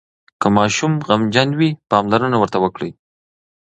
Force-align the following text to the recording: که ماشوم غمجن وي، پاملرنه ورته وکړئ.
که 0.41 0.47
ماشوم 0.57 0.93
غمجن 1.07 1.49
وي، 1.59 1.69
پاملرنه 1.91 2.37
ورته 2.39 2.57
وکړئ. 2.63 2.91